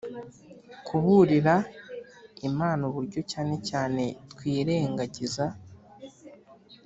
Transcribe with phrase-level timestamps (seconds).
[0.85, 1.55] kuburira
[2.49, 5.45] imana uburyo cyane cyane twirengagiza